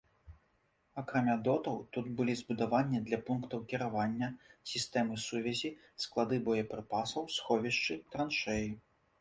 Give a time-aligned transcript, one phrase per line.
[1.01, 4.31] Акрамя дотаў, тут былі збудаванні для пунктаў кіравання,
[4.71, 5.73] сістэмы сувязі,
[6.07, 8.69] склады боепрыпасаў, сховішчы, траншэі.